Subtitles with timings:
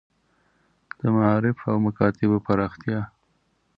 [0.99, 3.01] د معارف او مکاتیبو پراختیا.